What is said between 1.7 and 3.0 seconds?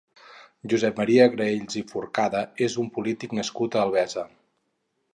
i Forcada és un